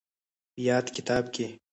په 0.53 0.59
ياد 0.67 0.85
کتاب 0.95 1.23
کې 1.33 1.47